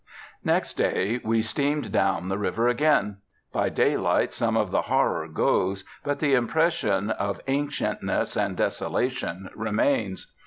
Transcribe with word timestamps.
Next 0.43 0.77
day 0.77 1.21
we 1.23 1.43
steamed 1.43 1.91
down 1.91 2.27
the 2.29 2.39
river 2.39 2.67
again. 2.67 3.17
By 3.53 3.69
daylight 3.69 4.33
some 4.33 4.57
of 4.57 4.71
the 4.71 4.81
horror 4.81 5.27
goes, 5.27 5.83
but 6.03 6.17
the 6.17 6.33
impression 6.33 7.11
of 7.11 7.39
ancientness 7.47 8.35
and 8.35 8.57
desolation 8.57 9.51
remains. 9.55 10.33